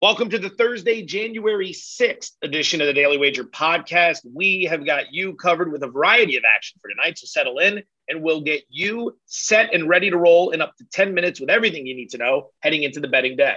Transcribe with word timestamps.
Welcome 0.00 0.30
to 0.30 0.38
the 0.38 0.50
Thursday, 0.50 1.02
January 1.02 1.72
6th 1.72 2.30
edition 2.42 2.80
of 2.80 2.86
the 2.86 2.92
Daily 2.92 3.18
Wager 3.18 3.42
podcast. 3.42 4.18
We 4.32 4.62
have 4.70 4.86
got 4.86 5.12
you 5.12 5.34
covered 5.34 5.72
with 5.72 5.82
a 5.82 5.88
variety 5.88 6.36
of 6.36 6.44
action 6.54 6.78
for 6.80 6.86
tonight, 6.86 7.18
so 7.18 7.26
settle 7.26 7.58
in 7.58 7.82
and 8.08 8.22
we'll 8.22 8.42
get 8.42 8.62
you 8.68 9.18
set 9.26 9.74
and 9.74 9.88
ready 9.88 10.08
to 10.08 10.16
roll 10.16 10.50
in 10.50 10.62
up 10.62 10.76
to 10.76 10.84
10 10.92 11.14
minutes 11.14 11.40
with 11.40 11.50
everything 11.50 11.84
you 11.84 11.96
need 11.96 12.10
to 12.10 12.18
know 12.18 12.50
heading 12.60 12.84
into 12.84 13.00
the 13.00 13.08
betting 13.08 13.36
day. 13.36 13.56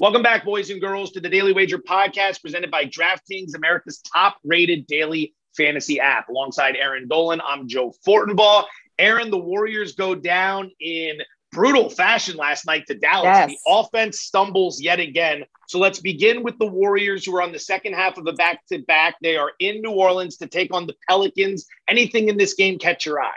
Welcome 0.00 0.22
back, 0.22 0.46
boys 0.46 0.70
and 0.70 0.80
girls, 0.80 1.10
to 1.12 1.20
the 1.20 1.28
Daily 1.28 1.52
Wager 1.52 1.76
podcast 1.76 2.40
presented 2.40 2.70
by 2.70 2.86
DraftKings, 2.86 3.54
America's 3.54 4.00
top 4.10 4.38
rated 4.42 4.86
daily 4.86 5.34
fantasy 5.54 6.00
app. 6.00 6.30
Alongside 6.30 6.76
Erin 6.76 7.08
Dolan, 7.08 7.42
I'm 7.46 7.68
Joe 7.68 7.92
Fortenbaugh. 8.06 8.64
Aaron, 8.98 9.30
the 9.30 9.36
Warriors 9.36 9.96
go 9.96 10.14
down 10.14 10.70
in 10.80 11.18
brutal 11.52 11.90
fashion 11.90 12.38
last 12.38 12.64
night 12.64 12.84
to 12.86 12.94
Dallas. 12.94 13.24
Yes. 13.24 13.50
The 13.50 13.58
offense 13.66 14.20
stumbles 14.20 14.80
yet 14.80 15.00
again. 15.00 15.44
So 15.68 15.78
let's 15.78 16.00
begin 16.00 16.42
with 16.42 16.58
the 16.58 16.66
Warriors, 16.66 17.26
who 17.26 17.36
are 17.36 17.42
on 17.42 17.52
the 17.52 17.58
second 17.58 17.96
half 17.96 18.16
of 18.16 18.26
a 18.26 18.32
back 18.32 18.64
to 18.72 18.78
back. 18.78 19.16
They 19.22 19.36
are 19.36 19.52
in 19.58 19.82
New 19.82 19.92
Orleans 19.92 20.38
to 20.38 20.46
take 20.46 20.72
on 20.72 20.86
the 20.86 20.94
Pelicans. 21.06 21.66
Anything 21.86 22.30
in 22.30 22.38
this 22.38 22.54
game 22.54 22.78
catch 22.78 23.04
your 23.04 23.20
eye? 23.20 23.34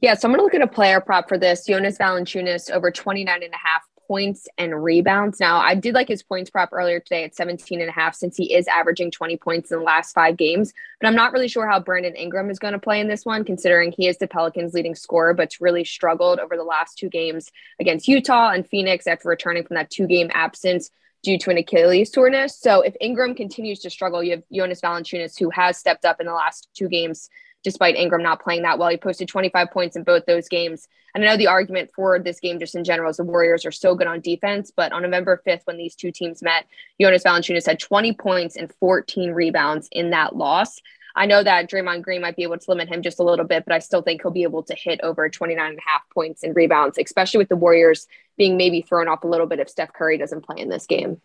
Yeah, 0.00 0.14
so 0.14 0.28
I'm 0.28 0.32
going 0.32 0.40
to 0.40 0.44
look 0.44 0.54
at 0.54 0.60
a 0.60 0.72
player 0.72 1.00
prop 1.00 1.28
for 1.28 1.38
this. 1.38 1.66
Jonas 1.66 1.98
Valanciunas 1.98 2.70
over 2.70 2.90
29 2.90 3.42
and 3.42 3.52
a 3.52 3.56
half 3.56 3.82
points 4.06 4.46
and 4.58 4.82
rebounds. 4.82 5.40
Now, 5.40 5.58
I 5.58 5.74
did 5.74 5.94
like 5.94 6.08
his 6.08 6.22
points 6.22 6.50
prop 6.50 6.70
earlier 6.72 7.00
today 7.00 7.24
at 7.24 7.34
17 7.34 7.80
and 7.80 7.88
a 7.88 7.92
half 7.92 8.14
since 8.14 8.36
he 8.36 8.54
is 8.54 8.68
averaging 8.68 9.10
20 9.10 9.36
points 9.38 9.70
in 9.70 9.78
the 9.78 9.84
last 9.84 10.12
five 10.12 10.36
games. 10.36 10.72
But 11.00 11.08
I'm 11.08 11.14
not 11.14 11.32
really 11.32 11.48
sure 11.48 11.68
how 11.68 11.80
Brandon 11.80 12.14
Ingram 12.14 12.50
is 12.50 12.58
going 12.58 12.72
to 12.72 12.78
play 12.78 13.00
in 13.00 13.08
this 13.08 13.24
one, 13.24 13.44
considering 13.44 13.92
he 13.92 14.06
is 14.06 14.18
the 14.18 14.28
Pelicans' 14.28 14.74
leading 14.74 14.94
scorer, 14.94 15.34
but's 15.34 15.60
really 15.60 15.84
struggled 15.84 16.38
over 16.38 16.56
the 16.56 16.64
last 16.64 16.98
two 16.98 17.08
games 17.08 17.50
against 17.80 18.08
Utah 18.08 18.50
and 18.50 18.68
Phoenix 18.68 19.06
after 19.06 19.28
returning 19.28 19.64
from 19.64 19.76
that 19.76 19.90
two 19.90 20.06
game 20.06 20.30
absence 20.34 20.90
due 21.22 21.38
to 21.38 21.50
an 21.50 21.56
Achilles 21.56 22.12
soreness. 22.12 22.58
So 22.58 22.82
if 22.82 22.94
Ingram 23.00 23.34
continues 23.34 23.80
to 23.80 23.90
struggle, 23.90 24.22
you 24.22 24.32
have 24.32 24.42
Jonas 24.52 24.82
Valanciunas, 24.82 25.38
who 25.38 25.48
has 25.50 25.78
stepped 25.78 26.04
up 26.04 26.20
in 26.20 26.26
the 26.26 26.34
last 26.34 26.68
two 26.74 26.88
games 26.88 27.30
despite 27.64 27.96
Ingram 27.96 28.22
not 28.22 28.42
playing 28.42 28.62
that 28.62 28.78
well. 28.78 28.90
He 28.90 28.96
posted 28.96 29.26
25 29.26 29.70
points 29.72 29.96
in 29.96 30.04
both 30.04 30.26
those 30.26 30.48
games. 30.48 30.86
And 31.14 31.24
I 31.24 31.26
know 31.26 31.36
the 31.36 31.48
argument 31.48 31.90
for 31.96 32.18
this 32.18 32.38
game, 32.38 32.60
just 32.60 32.74
in 32.74 32.84
general, 32.84 33.10
is 33.10 33.16
the 33.16 33.24
Warriors 33.24 33.64
are 33.64 33.72
so 33.72 33.94
good 33.94 34.06
on 34.06 34.20
defense. 34.20 34.70
But 34.74 34.92
on 34.92 35.02
November 35.02 35.42
5th, 35.46 35.62
when 35.64 35.78
these 35.78 35.96
two 35.96 36.12
teams 36.12 36.42
met, 36.42 36.66
Jonas 37.00 37.24
Valanciunas 37.24 37.66
had 37.66 37.80
20 37.80 38.12
points 38.12 38.56
and 38.56 38.72
14 38.78 39.32
rebounds 39.32 39.88
in 39.90 40.10
that 40.10 40.36
loss. 40.36 40.78
I 41.16 41.26
know 41.26 41.42
that 41.42 41.70
Draymond 41.70 42.02
Green 42.02 42.20
might 42.20 42.36
be 42.36 42.42
able 42.42 42.58
to 42.58 42.70
limit 42.70 42.88
him 42.88 43.00
just 43.00 43.20
a 43.20 43.24
little 43.24 43.44
bit, 43.44 43.64
but 43.64 43.74
I 43.74 43.78
still 43.78 44.02
think 44.02 44.22
he'll 44.22 44.32
be 44.32 44.42
able 44.42 44.64
to 44.64 44.74
hit 44.74 45.00
over 45.02 45.28
29 45.28 45.64
and 45.64 45.78
a 45.78 45.80
half 45.88 46.02
points 46.12 46.42
and 46.42 46.56
rebounds, 46.56 46.98
especially 46.98 47.38
with 47.38 47.48
the 47.48 47.56
Warriors 47.56 48.08
being 48.36 48.56
maybe 48.56 48.82
thrown 48.82 49.08
off 49.08 49.22
a 49.22 49.28
little 49.28 49.46
bit 49.46 49.60
if 49.60 49.70
Steph 49.70 49.92
Curry 49.92 50.18
doesn't 50.18 50.44
play 50.44 50.58
in 50.58 50.68
this 50.68 50.86
game. 50.86 51.20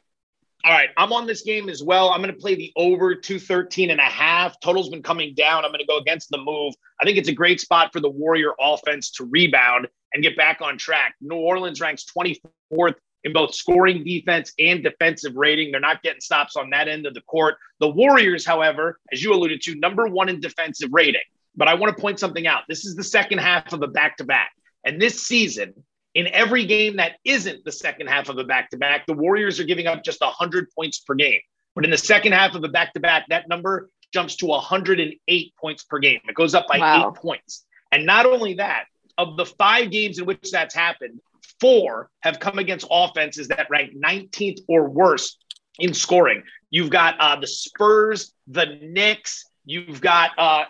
All 0.70 0.76
right, 0.76 0.90
I'm 0.98 1.12
on 1.12 1.26
this 1.26 1.42
game 1.42 1.68
as 1.68 1.82
well. 1.82 2.12
I'm 2.12 2.22
going 2.22 2.32
to 2.32 2.40
play 2.40 2.54
the 2.54 2.72
over 2.76 3.16
213 3.16 3.90
and 3.90 4.00
a 4.00 4.04
half. 4.04 4.60
Total's 4.60 4.90
been 4.90 5.02
coming 5.02 5.34
down. 5.34 5.66
I'm 5.66 5.72
going 5.72 5.80
to 5.80 5.88
go 5.88 5.98
against 5.98 6.30
the 6.30 6.38
move. 6.38 6.76
I 7.02 7.06
think 7.06 7.18
it's 7.18 7.28
a 7.28 7.34
great 7.34 7.60
spot 7.60 7.92
for 7.92 8.00
the 8.00 8.10
Warrior 8.10 8.52
offense 8.62 9.10
to 9.14 9.26
rebound 9.26 9.88
and 10.14 10.22
get 10.22 10.38
back 10.38 10.62
on 10.62 10.78
track. 10.78 11.16
New 11.22 11.38
Orleans 11.38 11.82
ranks 11.82 12.06
24th 12.16 12.94
in 13.24 13.34
both 13.34 13.56
scoring 13.56 14.04
defense 14.04 14.54
and 14.60 14.84
defensive 14.84 15.36
rating. 15.36 15.72
They're 15.72 15.80
not 15.80 16.04
getting 16.04 16.22
stops 16.22 16.56
on 16.56 16.70
that 16.70 16.88
end 16.88 17.08
of 17.08 17.16
the 17.16 17.22
court. 17.22 17.56
The 17.80 17.90
Warriors, 17.90 18.46
however, 18.46 19.00
as 19.12 19.24
you 19.24 19.34
alluded 19.34 19.64
to, 19.64 19.74
number 19.74 20.06
one 20.06 20.30
in 20.30 20.40
defensive 20.40 20.90
rating. 20.92 21.22
But 21.56 21.68
I 21.68 21.74
want 21.74 21.98
to 21.98 22.00
point 22.00 22.20
something 22.20 22.46
out. 22.46 22.66
This 22.70 22.86
is 22.86 22.96
the 22.96 23.04
second 23.04 23.40
half 23.40 23.74
of 23.74 23.82
a 23.82 23.88
back 23.88 24.18
to 24.18 24.24
back. 24.24 24.52
And 24.86 25.02
this 25.02 25.26
season, 25.26 25.74
in 26.20 26.28
every 26.34 26.66
game 26.66 26.98
that 26.98 27.14
isn't 27.24 27.64
the 27.64 27.72
second 27.72 28.08
half 28.08 28.28
of 28.28 28.38
a 28.38 28.44
back 28.44 28.70
to 28.72 28.78
back, 28.78 29.06
the 29.06 29.14
Warriors 29.14 29.58
are 29.58 29.64
giving 29.64 29.88
up 29.88 30.04
just 30.04 30.20
100 30.20 30.68
points 30.76 31.00
per 31.00 31.16
game. 31.16 31.40
But 31.76 31.86
in 31.86 31.92
the 31.92 31.98
second 31.98 32.34
half 32.34 32.56
of 32.56 32.64
a 32.66 32.68
back 32.68 32.92
to 32.96 33.00
back, 33.00 33.24
that 33.30 33.48
number 33.48 33.90
jumps 34.12 34.36
to 34.38 34.48
108 34.48 35.54
points 35.56 35.84
per 35.86 35.98
game. 36.00 36.20
It 36.28 36.36
goes 36.36 36.54
up 36.54 36.68
by 36.68 36.78
wow. 36.78 37.10
eight 37.10 37.22
points. 37.22 37.66
And 37.94 38.06
not 38.06 38.26
only 38.26 38.56
that, 38.56 38.84
of 39.18 39.38
the 39.38 39.46
five 39.46 39.92
games 39.92 40.20
in 40.20 40.26
which 40.26 40.52
that's 40.52 40.76
happened, 40.76 41.22
four 41.62 42.10
have 42.20 42.38
come 42.42 42.60
against 42.60 42.86
offenses 42.92 43.48
that 43.48 43.68
rank 43.70 43.94
19th 43.96 44.60
or 44.68 44.90
worse 44.90 45.38
in 45.80 45.94
scoring. 45.94 46.44
You've 46.70 46.90
got 46.90 47.16
uh, 47.22 47.40
the 47.40 47.48
Spurs, 47.48 48.34
the 48.48 48.78
Knicks, 48.82 49.46
you've 49.64 50.02
got 50.02 50.32
uh, 50.38 50.66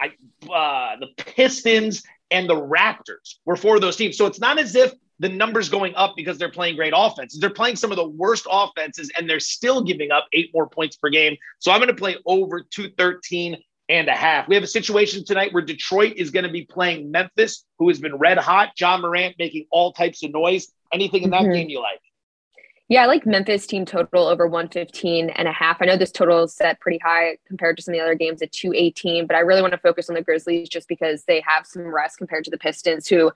uh, 0.54 0.98
the 1.00 1.08
Pistons, 1.18 2.04
and 2.30 2.48
the 2.48 2.56
Raptors 2.56 3.38
were 3.46 3.56
four 3.56 3.78
of 3.78 3.82
those 3.82 3.96
teams. 3.96 4.16
So 4.16 4.28
it's 4.28 4.40
not 4.40 4.60
as 4.60 4.76
if 4.76 4.94
the 5.20 5.30
numbers 5.30 5.70
going 5.70 5.94
up 5.96 6.14
because 6.16 6.38
they're 6.38 6.50
playing 6.50 6.76
great 6.76 6.94
offenses. 6.96 7.40
They're 7.40 7.50
playing 7.50 7.76
some 7.76 7.92
of 7.92 7.98
the 7.98 8.08
worst 8.08 8.48
offenses 8.50 9.12
and 9.18 9.30
they're 9.30 9.40
still 9.40 9.84
giving 9.84 10.12
up 10.12 10.28
eight 10.34 10.52
more 10.54 10.68
points 10.68 10.96
per 10.96 11.10
game. 11.10 11.36
So 11.60 11.72
I'm 11.72 11.80
going 11.80 11.90
to 11.90 11.94
play 11.94 12.18
over 12.26 12.62
213 12.62 13.58
and 13.90 14.08
a 14.08 14.14
half. 14.14 14.48
We 14.48 14.56
have 14.56 14.64
a 14.64 14.68
situation 14.68 15.26
tonight 15.26 15.52
where 15.52 15.64
Detroit 15.64 16.14
is 16.16 16.30
going 16.30 16.46
to 16.46 16.52
be 16.52 16.64
playing 16.66 17.12
Memphis, 17.12 17.66
who 17.80 17.90
has 17.90 18.00
been 18.00 18.16
red 18.16 18.38
hot. 18.38 18.70
Ja 18.80 18.98
Morant 18.98 19.36
making 19.40 19.66
all 19.72 19.92
types 19.92 20.24
of 20.24 20.32
noise. 20.32 20.72
Anything 20.94 21.24
in 21.24 21.32
that 21.32 21.42
mm-hmm. 21.42 21.54
game 21.54 21.70
you 21.70 21.82
like? 21.82 22.00
Yeah, 22.90 23.04
I 23.04 23.06
like 23.06 23.24
Memphis 23.24 23.68
team 23.68 23.86
total 23.86 24.26
over 24.26 24.48
115 24.48 25.30
and 25.30 25.48
a 25.48 25.52
half. 25.52 25.78
I 25.80 25.86
know 25.86 25.96
this 25.96 26.12
total 26.12 26.46
is 26.46 26.56
set 26.56 26.80
pretty 26.80 26.98
high 26.98 27.38
compared 27.48 27.78
to 27.78 27.84
some 27.84 27.94
of 27.94 28.00
the 28.00 28.04
other 28.04 28.16
games 28.16 28.42
at 28.42 28.52
218, 28.52 29.28
but 29.28 29.36
I 29.36 29.42
really 29.42 29.62
want 29.62 29.74
to 29.74 29.78
focus 29.78 30.10
on 30.10 30.16
the 30.16 30.24
Grizzlies 30.24 30.70
just 30.70 30.88
because 30.88 31.24
they 31.26 31.44
have 31.46 31.68
some 31.68 31.84
rest 31.84 32.18
compared 32.18 32.46
to 32.46 32.50
the 32.50 32.58
Pistons, 32.58 33.08
who 33.08 33.32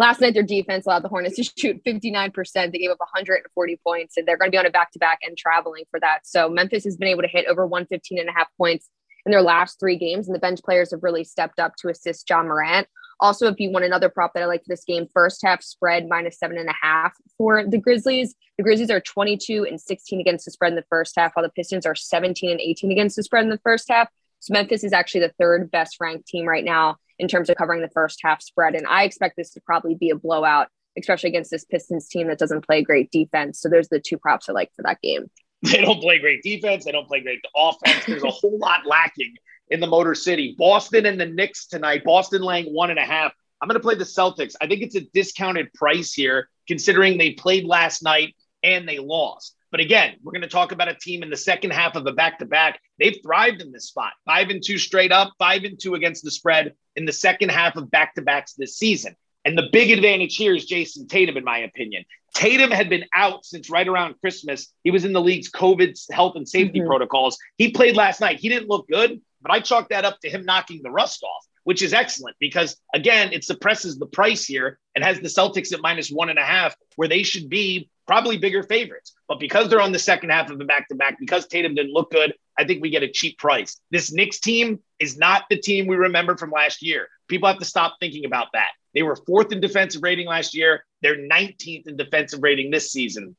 last 0.00 0.20
night 0.20 0.34
their 0.34 0.42
defense 0.42 0.86
allowed 0.86 1.04
the 1.04 1.08
Hornets 1.08 1.36
to 1.36 1.44
shoot 1.56 1.84
59%. 1.84 2.52
They 2.72 2.78
gave 2.78 2.90
up 2.90 2.98
140 2.98 3.80
points, 3.84 4.16
and 4.16 4.26
they're 4.26 4.36
going 4.36 4.50
to 4.50 4.54
be 4.54 4.58
on 4.58 4.66
a 4.66 4.70
back 4.70 4.90
to 4.90 4.98
back 4.98 5.20
and 5.22 5.38
traveling 5.38 5.84
for 5.88 6.00
that. 6.00 6.26
So 6.26 6.48
Memphis 6.48 6.82
has 6.82 6.96
been 6.96 7.06
able 7.06 7.22
to 7.22 7.28
hit 7.28 7.46
over 7.46 7.64
115 7.64 8.18
and 8.18 8.28
a 8.28 8.32
half 8.32 8.48
points 8.58 8.90
in 9.24 9.30
their 9.30 9.40
last 9.40 9.78
three 9.78 9.96
games, 9.96 10.26
and 10.26 10.34
the 10.34 10.40
bench 10.40 10.58
players 10.64 10.90
have 10.90 11.04
really 11.04 11.22
stepped 11.22 11.60
up 11.60 11.76
to 11.76 11.90
assist 11.90 12.28
Ja 12.28 12.42
Morant. 12.42 12.88
Also, 13.18 13.46
if 13.48 13.58
you 13.58 13.70
want 13.70 13.84
another 13.84 14.08
prop 14.08 14.34
that 14.34 14.42
I 14.42 14.46
like 14.46 14.62
for 14.62 14.68
this 14.68 14.84
game, 14.84 15.08
first 15.12 15.40
half 15.42 15.62
spread 15.62 16.08
minus 16.08 16.38
seven 16.38 16.58
and 16.58 16.68
a 16.68 16.74
half 16.80 17.14
for 17.38 17.64
the 17.66 17.78
Grizzlies. 17.78 18.34
The 18.58 18.62
Grizzlies 18.62 18.90
are 18.90 19.00
22 19.00 19.66
and 19.68 19.80
16 19.80 20.20
against 20.20 20.44
the 20.44 20.50
spread 20.50 20.72
in 20.72 20.76
the 20.76 20.84
first 20.90 21.14
half, 21.16 21.34
while 21.34 21.44
the 21.44 21.50
Pistons 21.50 21.86
are 21.86 21.94
17 21.94 22.50
and 22.50 22.60
18 22.60 22.92
against 22.92 23.16
the 23.16 23.22
spread 23.22 23.44
in 23.44 23.50
the 23.50 23.60
first 23.64 23.88
half. 23.88 24.08
So 24.40 24.52
Memphis 24.52 24.84
is 24.84 24.92
actually 24.92 25.22
the 25.22 25.34
third 25.38 25.70
best 25.70 25.96
ranked 26.00 26.28
team 26.28 26.46
right 26.46 26.64
now 26.64 26.96
in 27.18 27.28
terms 27.28 27.48
of 27.48 27.56
covering 27.56 27.80
the 27.80 27.88
first 27.88 28.20
half 28.22 28.42
spread. 28.42 28.74
And 28.74 28.86
I 28.86 29.04
expect 29.04 29.36
this 29.36 29.50
to 29.52 29.60
probably 29.60 29.94
be 29.94 30.10
a 30.10 30.16
blowout, 30.16 30.68
especially 30.98 31.30
against 31.30 31.50
this 31.50 31.64
Pistons 31.64 32.08
team 32.08 32.28
that 32.28 32.38
doesn't 32.38 32.66
play 32.66 32.82
great 32.82 33.10
defense. 33.10 33.60
So 33.60 33.68
there's 33.68 33.88
the 33.88 34.00
two 34.00 34.18
props 34.18 34.48
I 34.48 34.52
like 34.52 34.70
for 34.76 34.82
that 34.82 35.00
game. 35.00 35.30
They 35.62 35.80
don't 35.80 36.00
play 36.00 36.18
great 36.18 36.42
defense. 36.42 36.84
They 36.84 36.92
don't 36.92 37.08
play 37.08 37.20
great 37.20 37.40
offense. 37.56 38.04
There's 38.06 38.22
a 38.22 38.30
whole 38.30 38.58
lot 38.58 38.84
lacking 38.84 39.34
in 39.70 39.80
the 39.80 39.86
Motor 39.86 40.14
City. 40.14 40.54
Boston 40.58 41.06
and 41.06 41.20
the 41.20 41.26
Knicks 41.26 41.66
tonight. 41.66 42.04
Boston 42.04 42.42
laying 42.42 42.72
one 42.72 42.90
and 42.90 42.98
a 42.98 43.04
half. 43.04 43.32
I'm 43.60 43.68
going 43.68 43.78
to 43.78 43.82
play 43.82 43.94
the 43.94 44.04
Celtics. 44.04 44.54
I 44.60 44.66
think 44.66 44.82
it's 44.82 44.96
a 44.96 45.00
discounted 45.00 45.72
price 45.72 46.12
here, 46.12 46.48
considering 46.68 47.18
they 47.18 47.32
played 47.32 47.64
last 47.64 48.02
night 48.02 48.34
and 48.62 48.88
they 48.88 48.98
lost. 48.98 49.56
But 49.70 49.80
again, 49.80 50.16
we're 50.22 50.32
going 50.32 50.42
to 50.42 50.48
talk 50.48 50.72
about 50.72 50.88
a 50.88 50.94
team 50.94 51.22
in 51.22 51.30
the 51.30 51.36
second 51.36 51.72
half 51.72 51.96
of 51.96 52.06
a 52.06 52.12
back 52.12 52.38
to 52.38 52.46
back. 52.46 52.80
They've 52.98 53.18
thrived 53.22 53.60
in 53.62 53.72
this 53.72 53.88
spot 53.88 54.12
five 54.24 54.50
and 54.50 54.62
two 54.64 54.78
straight 54.78 55.12
up, 55.12 55.32
five 55.38 55.64
and 55.64 55.78
two 55.80 55.94
against 55.94 56.22
the 56.24 56.30
spread 56.30 56.74
in 56.94 57.04
the 57.04 57.12
second 57.12 57.50
half 57.50 57.76
of 57.76 57.90
back 57.90 58.14
to 58.14 58.22
backs 58.22 58.54
this 58.54 58.76
season. 58.76 59.16
And 59.44 59.56
the 59.56 59.68
big 59.72 59.90
advantage 59.90 60.36
here 60.36 60.54
is 60.54 60.66
Jayson 60.66 61.06
Tatum, 61.08 61.36
in 61.36 61.44
my 61.44 61.58
opinion. 61.58 62.04
Tatum 62.34 62.70
had 62.70 62.88
been 62.88 63.04
out 63.14 63.44
since 63.44 63.70
right 63.70 63.86
around 63.86 64.20
Christmas. 64.20 64.72
He 64.82 64.90
was 64.90 65.04
in 65.04 65.12
the 65.12 65.20
league's 65.20 65.50
COVID 65.50 65.96
health 66.10 66.34
and 66.36 66.48
safety 66.48 66.80
mm-hmm. 66.80 66.88
protocols. 66.88 67.38
He 67.56 67.70
played 67.70 67.96
last 67.96 68.20
night. 68.20 68.40
He 68.40 68.48
didn't 68.48 68.68
look 68.68 68.88
good, 68.88 69.20
but 69.46 69.54
I 69.54 69.60
chalk 69.60 69.90
that 69.90 70.04
up 70.04 70.18
to 70.20 70.28
him 70.28 70.44
knocking 70.44 70.80
the 70.82 70.90
rust 70.90 71.22
off, 71.22 71.46
which 71.62 71.80
is 71.80 71.94
excellent 71.94 72.36
because, 72.40 72.76
again, 72.92 73.32
it 73.32 73.44
suppresses 73.44 73.96
the 73.96 74.06
price 74.06 74.44
here 74.44 74.80
and 74.96 75.04
has 75.04 75.20
the 75.20 75.28
Celtics 75.28 75.72
at 75.72 75.80
minus 75.80 76.10
one 76.10 76.30
and 76.30 76.38
a 76.38 76.42
half, 76.42 76.74
where 76.96 77.06
they 77.06 77.22
should 77.22 77.48
be 77.48 77.88
probably 78.08 78.38
bigger 78.38 78.64
favorites. 78.64 79.14
But 79.28 79.38
because 79.38 79.68
they're 79.68 79.80
on 79.80 79.92
the 79.92 80.00
second 80.00 80.30
half 80.30 80.50
of 80.50 80.60
a 80.60 80.64
back 80.64 80.88
to 80.88 80.96
back, 80.96 81.18
because 81.20 81.46
Tatum 81.46 81.76
didn't 81.76 81.92
look 81.92 82.10
good, 82.10 82.34
I 82.58 82.64
think 82.64 82.82
we 82.82 82.90
get 82.90 83.04
a 83.04 83.08
cheap 83.08 83.38
price. 83.38 83.80
This 83.92 84.12
Knicks 84.12 84.40
team 84.40 84.80
is 84.98 85.16
not 85.16 85.44
the 85.48 85.58
team 85.58 85.86
we 85.86 85.94
remember 85.94 86.36
from 86.36 86.50
last 86.50 86.82
year. 86.82 87.06
People 87.28 87.48
have 87.48 87.58
to 87.58 87.64
stop 87.64 87.98
thinking 88.00 88.24
about 88.24 88.48
that. 88.54 88.70
They 88.94 89.04
were 89.04 89.14
fourth 89.14 89.52
in 89.52 89.60
defensive 89.60 90.02
rating 90.02 90.26
last 90.26 90.54
year. 90.54 90.84
They're 91.02 91.18
19th 91.18 91.86
in 91.86 91.96
defensive 91.96 92.42
rating 92.42 92.72
this 92.72 92.90
season. 92.90 93.36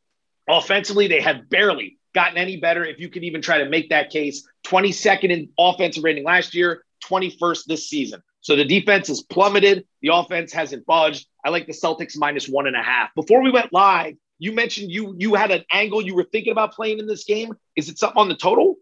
Offensively, 0.48 1.08
they 1.08 1.20
have 1.20 1.50
barely 1.50 1.97
gotten 2.14 2.38
any 2.38 2.58
better. 2.58 2.84
If 2.86 3.00
you 3.00 3.10
could 3.10 3.24
even 3.24 3.42
try 3.42 3.60
to 3.60 3.70
make 3.70 3.90
that 3.90 4.10
case, 4.10 4.48
22nd 4.66 5.30
in 5.30 5.50
offensive 5.60 6.04
rating 6.04 6.24
last 6.24 6.54
year, 6.54 6.84
21st 7.06 7.66
this 7.66 7.90
season. 7.90 8.22
So 8.42 8.56
the 8.56 8.66
defense 8.66 9.10
has 9.10 9.22
plummeted. 9.22 9.86
The 10.02 10.10
offense 10.14 10.54
hasn't 10.54 10.86
budged. 10.86 11.28
I 11.44 11.50
like 11.50 11.68
the 11.68 11.74
Celtics 11.74 12.18
minus 12.18 12.48
one 12.48 12.66
and 12.66 12.76
a 12.76 12.82
half. 12.82 13.14
Before 13.14 13.42
we 13.42 13.52
went 13.52 13.74
live, 13.74 14.16
you 14.40 14.54
mentioned 14.54 14.90
you 14.90 15.16
you 15.18 15.36
had 15.36 15.52
an 15.52 15.66
angle 15.72 16.02
you 16.02 16.16
were 16.16 16.28
thinking 16.32 16.52
about 16.52 16.74
playing 16.74 17.00
in 17.00 17.08
this 17.08 17.26
game. 17.26 17.54
Is 17.76 17.90
it 17.90 18.00
something 18.00 18.20
on 18.20 18.30
the 18.30 18.36
total? 18.36 18.77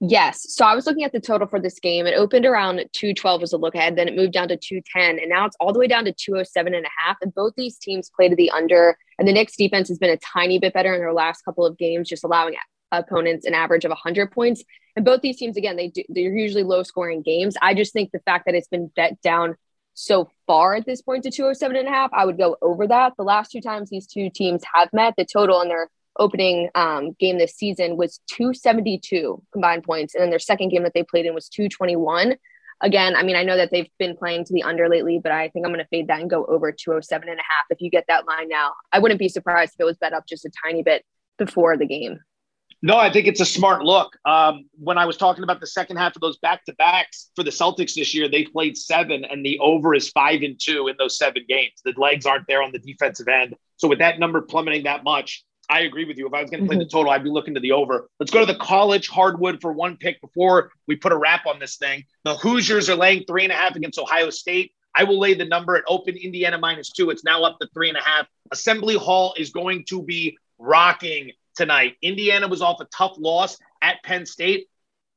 Yes. 0.00 0.54
So 0.54 0.64
I 0.64 0.76
was 0.76 0.86
looking 0.86 1.02
at 1.02 1.10
the 1.10 1.18
total 1.18 1.48
for 1.48 1.58
this 1.58 1.80
game. 1.80 2.06
It 2.06 2.14
opened 2.14 2.46
around 2.46 2.76
212 2.92 3.42
as 3.42 3.52
a 3.52 3.56
look 3.56 3.74
ahead. 3.74 3.96
Then 3.96 4.06
it 4.06 4.14
moved 4.14 4.32
down 4.32 4.46
to 4.48 4.56
210. 4.56 5.18
And 5.18 5.28
now 5.28 5.44
it's 5.44 5.56
all 5.58 5.72
the 5.72 5.80
way 5.80 5.88
down 5.88 6.04
to 6.04 6.12
207 6.12 6.72
and 6.72 6.86
a 6.86 6.88
half. 6.98 7.16
And 7.20 7.34
both 7.34 7.54
these 7.56 7.78
teams 7.78 8.08
play 8.14 8.28
to 8.28 8.36
the 8.36 8.50
under. 8.50 8.96
And 9.18 9.26
the 9.26 9.32
Knicks 9.32 9.56
defense 9.56 9.88
has 9.88 9.98
been 9.98 10.10
a 10.10 10.16
tiny 10.18 10.60
bit 10.60 10.72
better 10.72 10.94
in 10.94 11.00
their 11.00 11.12
last 11.12 11.42
couple 11.44 11.66
of 11.66 11.76
games, 11.76 12.08
just 12.08 12.22
allowing 12.22 12.54
opponents 12.92 13.44
an 13.44 13.54
average 13.54 13.84
of 13.84 13.90
100 13.90 14.30
points. 14.30 14.62
And 14.94 15.04
both 15.04 15.20
these 15.20 15.36
teams, 15.36 15.56
again, 15.56 15.76
they 15.76 15.88
do, 15.88 16.04
they're 16.08 16.36
usually 16.36 16.62
low 16.62 16.84
scoring 16.84 17.22
games. 17.22 17.56
I 17.60 17.74
just 17.74 17.92
think 17.92 18.12
the 18.12 18.20
fact 18.20 18.46
that 18.46 18.54
it's 18.54 18.68
been 18.68 18.92
bet 18.94 19.20
down 19.20 19.56
so 19.94 20.30
far 20.46 20.76
at 20.76 20.86
this 20.86 21.02
point 21.02 21.24
to 21.24 21.30
207 21.30 21.76
and 21.76 21.88
a 21.88 21.90
half, 21.90 22.10
I 22.12 22.24
would 22.24 22.38
go 22.38 22.56
over 22.62 22.86
that. 22.86 23.14
The 23.16 23.24
last 23.24 23.50
two 23.50 23.60
times 23.60 23.90
these 23.90 24.06
two 24.06 24.30
teams 24.30 24.62
have 24.74 24.92
met, 24.92 25.14
the 25.16 25.24
total 25.24 25.60
in 25.60 25.68
their 25.68 25.88
opening 26.18 26.68
um, 26.74 27.12
game 27.18 27.38
this 27.38 27.54
season 27.54 27.96
was 27.96 28.20
272 28.28 29.42
combined 29.52 29.84
points. 29.84 30.14
And 30.14 30.22
then 30.22 30.30
their 30.30 30.38
second 30.38 30.70
game 30.70 30.82
that 30.82 30.94
they 30.94 31.02
played 31.02 31.26
in 31.26 31.34
was 31.34 31.48
221. 31.48 32.36
Again, 32.80 33.16
I 33.16 33.22
mean, 33.22 33.36
I 33.36 33.42
know 33.42 33.56
that 33.56 33.70
they've 33.72 33.90
been 33.98 34.16
playing 34.16 34.44
to 34.44 34.52
the 34.52 34.62
under 34.62 34.88
lately, 34.88 35.18
but 35.20 35.32
I 35.32 35.48
think 35.48 35.66
I'm 35.66 35.72
going 35.72 35.84
to 35.84 35.88
fade 35.88 36.08
that 36.08 36.20
and 36.20 36.30
go 36.30 36.44
over 36.46 36.70
207 36.70 37.28
and 37.28 37.38
a 37.38 37.42
half 37.42 37.64
if 37.70 37.80
you 37.80 37.90
get 37.90 38.04
that 38.08 38.26
line 38.26 38.48
now. 38.48 38.72
I 38.92 39.00
wouldn't 39.00 39.18
be 39.18 39.28
surprised 39.28 39.74
if 39.74 39.80
it 39.80 39.84
was 39.84 39.96
bet 39.96 40.12
up 40.12 40.26
just 40.28 40.44
a 40.44 40.50
tiny 40.64 40.82
bit 40.82 41.04
before 41.38 41.76
the 41.76 41.86
game. 41.86 42.20
No, 42.80 42.96
I 42.96 43.12
think 43.12 43.26
it's 43.26 43.40
a 43.40 43.44
smart 43.44 43.82
look. 43.82 44.16
Um, 44.24 44.66
when 44.78 44.98
I 44.98 45.06
was 45.06 45.16
talking 45.16 45.42
about 45.42 45.58
the 45.58 45.66
second 45.66 45.96
half 45.96 46.14
of 46.14 46.20
those 46.20 46.38
back 46.38 46.64
to 46.66 46.74
backs 46.74 47.30
for 47.34 47.42
the 47.42 47.50
Celtics 47.50 47.94
this 47.94 48.14
year, 48.14 48.28
they 48.28 48.44
played 48.44 48.76
seven, 48.76 49.24
and 49.24 49.44
the 49.44 49.58
over 49.58 49.94
is 49.94 50.10
five 50.10 50.42
and 50.42 50.58
two 50.60 50.86
in 50.86 50.94
those 50.96 51.18
seven 51.18 51.44
games. 51.48 51.72
The 51.84 51.92
legs 51.96 52.24
aren't 52.24 52.46
there 52.46 52.62
on 52.62 52.70
the 52.70 52.78
defensive 52.78 53.26
end. 53.26 53.56
So, 53.78 53.88
with 53.88 53.98
that 53.98 54.20
number 54.20 54.40
plummeting 54.42 54.84
that 54.84 55.02
much, 55.02 55.44
I 55.70 55.80
agree 55.80 56.04
with 56.06 56.16
you. 56.16 56.26
If 56.26 56.34
I 56.34 56.40
was 56.40 56.50
going 56.50 56.62
to 56.62 56.66
play 56.66 56.76
mm-hmm. 56.76 56.84
the 56.84 56.88
total, 56.88 57.12
I'd 57.12 57.24
be 57.24 57.30
looking 57.30 57.54
to 57.54 57.60
the 57.60 57.72
over. 57.72 58.08
Let's 58.18 58.32
go 58.32 58.40
to 58.40 58.50
the 58.50 58.58
college 58.58 59.08
hardwood 59.08 59.60
for 59.60 59.72
one 59.72 59.96
pick 59.96 60.20
before 60.20 60.70
we 60.86 60.96
put 60.96 61.12
a 61.12 61.16
wrap 61.16 61.46
on 61.46 61.58
this 61.58 61.76
thing. 61.76 62.04
The 62.24 62.34
Hoosiers 62.36 62.88
are 62.88 62.96
laying 62.96 63.24
three 63.24 63.44
and 63.44 63.52
a 63.52 63.56
half 63.56 63.76
against 63.76 63.98
Ohio 63.98 64.30
State. 64.30 64.72
I 64.94 65.04
will 65.04 65.18
lay 65.18 65.34
the 65.34 65.44
number 65.44 65.76
at 65.76 65.84
open 65.86 66.16
Indiana 66.16 66.58
minus 66.58 66.90
two. 66.90 67.10
It's 67.10 67.22
now 67.22 67.42
up 67.42 67.58
to 67.60 67.68
three 67.74 67.88
and 67.88 67.98
a 67.98 68.02
half. 68.02 68.26
Assembly 68.50 68.96
Hall 68.96 69.34
is 69.36 69.50
going 69.50 69.84
to 69.88 70.02
be 70.02 70.38
rocking 70.58 71.32
tonight. 71.54 71.96
Indiana 72.02 72.48
was 72.48 72.62
off 72.62 72.80
a 72.80 72.86
tough 72.86 73.16
loss 73.18 73.58
at 73.82 74.02
Penn 74.02 74.24
State, 74.24 74.68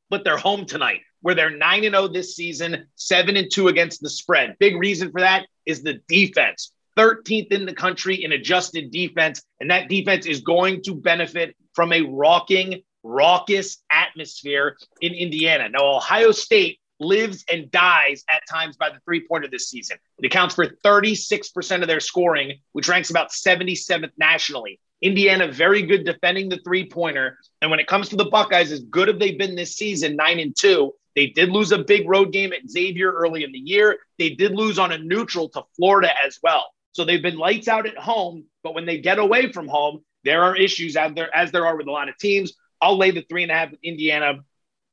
but 0.09 0.24
they're 0.24 0.38
home 0.38 0.65
tonight 0.65 1.01
where 1.21 1.36
they're 1.36 1.56
9 1.56 1.83
and 1.86 1.95
0 1.95 2.07
this 2.09 2.36
season, 2.36 2.88
7 2.95 3.38
and 3.38 3.51
2 3.51 3.68
against 3.69 4.01
the 4.01 4.09
spread. 4.09 4.57
Big 4.59 4.75
reason 4.75 5.12
for 5.12 5.21
that 5.21 5.48
is 5.65 5.83
the 5.83 6.01
defense. 6.07 6.74
13th 7.01 7.51
in 7.51 7.65
the 7.65 7.74
country 7.74 8.24
in 8.24 8.31
adjusted 8.31 8.92
defense. 8.92 9.42
And 9.59 9.71
that 9.71 9.89
defense 9.89 10.25
is 10.25 10.42
going 10.42 10.83
to 10.83 10.94
benefit 10.94 11.56
from 11.74 11.92
a 11.94 12.01
rocking, 12.01 12.83
raucous 13.03 13.77
atmosphere 13.92 14.77
in 15.01 15.13
Indiana. 15.13 15.69
Now, 15.69 15.95
Ohio 15.95 16.31
State 16.31 16.80
lives 17.00 17.44
and 17.51 17.71
dies 17.71 18.24
at 18.30 18.44
times 18.48 18.77
by 18.77 18.89
the 18.89 19.00
three 19.06 19.25
pointer 19.27 19.48
this 19.50 19.69
season. 19.69 19.98
It 20.19 20.27
accounts 20.27 20.53
for 20.53 20.68
36% 20.86 21.81
of 21.81 21.88
their 21.88 22.00
scoring, 22.00 22.59
which 22.74 22.88
ranks 22.88 23.09
about 23.09 23.31
77th 23.31 24.12
nationally. 24.18 24.80
Indiana, 25.01 25.51
very 25.51 25.81
good 25.81 26.06
defending 26.06 26.50
the 26.50 26.59
three 26.63 26.88
pointer. 26.88 27.39
And 27.63 27.71
when 27.71 27.80
it 27.80 27.88
comes 27.88 28.09
to 28.09 28.15
the 28.15 28.25
Buckeyes, 28.25 28.71
as 28.71 28.81
good 28.81 29.09
as 29.09 29.15
they've 29.18 29.39
been 29.39 29.56
this 29.56 29.75
season, 29.75 30.15
nine 30.15 30.39
and 30.39 30.56
two, 30.56 30.94
they 31.15 31.27
did 31.27 31.50
lose 31.50 31.71
a 31.71 31.80
big 31.80 32.07
road 32.07 32.31
game 32.31 32.53
at 32.53 32.69
Xavier 32.69 33.12
early 33.12 33.44
in 33.44 33.51
the 33.51 33.59
year. 33.59 33.98
They 34.19 34.30
did 34.30 34.51
lose 34.51 34.77
on 34.77 34.92
a 34.92 35.00
neutral 35.00 35.50
to 35.50 35.63
Florida 35.75 36.09
as 36.24 36.39
well. 36.44 36.68
So 36.94 37.06
they've 37.06 37.22
been 37.22 37.38
lights 37.38 37.68
out 37.68 37.88
at 37.88 37.98
home, 37.98 38.46
but 38.64 38.74
when 38.74 38.86
they 38.86 39.00
get 39.00 39.20
away 39.20 39.52
from 39.52 39.68
home, 39.68 40.04
there 40.24 40.44
are 40.44 40.56
issues 40.56 40.96
out 40.96 41.16
there, 41.16 41.36
as 41.36 41.52
there 41.52 41.66
are 41.66 41.78
with 41.78 41.88
a 41.88 41.92
lot 41.92 42.10
of 42.10 42.18
teams. 42.18 42.54
I'll 42.82 42.98
lay 42.98 43.12
the 43.12 43.22
three 43.22 43.44
and 43.44 43.52
a 43.52 43.56
half 43.56 43.70
Indiana 43.84 44.40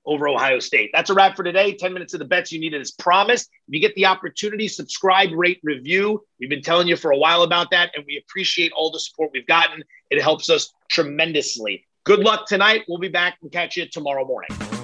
over 0.06 0.26
Ohio 0.26 0.58
State. 0.58 0.90
That's 0.92 1.10
a 1.10 1.14
wrap 1.14 1.36
for 1.36 1.42
today. 1.42 1.74
10 1.74 1.92
minutes 1.92 2.14
of 2.14 2.20
the 2.20 2.24
bets 2.24 2.50
you 2.50 2.60
needed 2.60 2.80
as 2.80 2.92
promised. 2.92 3.50
If 3.68 3.74
you 3.74 3.80
get 3.80 3.94
the 3.94 4.06
opportunity, 4.06 4.66
subscribe, 4.68 5.30
rate, 5.32 5.60
review. 5.62 6.24
We've 6.40 6.48
been 6.48 6.62
telling 6.62 6.88
you 6.88 6.96
for 6.96 7.10
a 7.10 7.18
while 7.18 7.42
about 7.42 7.70
that, 7.72 7.90
and 7.94 8.04
we 8.06 8.16
appreciate 8.16 8.72
all 8.72 8.90
the 8.90 9.00
support 9.00 9.30
we've 9.34 9.46
gotten. 9.46 9.82
It 10.10 10.22
helps 10.22 10.48
us 10.48 10.72
tremendously. 10.90 11.86
Good 12.04 12.20
luck 12.20 12.46
tonight. 12.46 12.84
We'll 12.88 12.98
be 12.98 13.08
back 13.08 13.36
and 13.42 13.52
catch 13.52 13.76
you 13.76 13.86
tomorrow 13.86 14.24
morning. 14.24 14.77